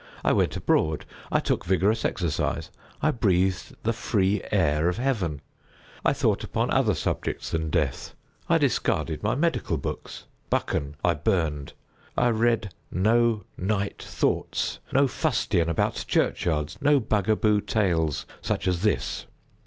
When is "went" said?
0.33-0.57